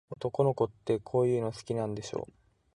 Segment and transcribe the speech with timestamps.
[0.09, 2.27] 男の子って、こういうの好きなんでしょ。